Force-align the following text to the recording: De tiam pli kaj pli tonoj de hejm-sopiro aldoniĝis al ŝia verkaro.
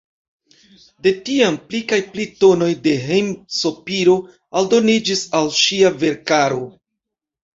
De 1.07 1.11
tiam 1.27 1.57
pli 1.71 1.81
kaj 1.91 1.99
pli 2.13 2.23
tonoj 2.39 2.69
de 2.87 2.93
hejm-sopiro 3.03 4.15
aldoniĝis 4.61 5.23
al 5.41 5.51
ŝia 5.59 5.95
verkaro. 6.05 6.65